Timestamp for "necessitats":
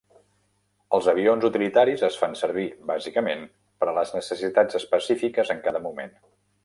4.17-4.81